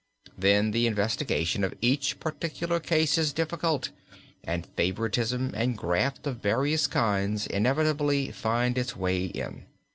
[0.35, 3.91] Then the investigation of each particular case is difficult,
[4.43, 9.67] and favoritism and graft of various kinds inevitably finds its way in.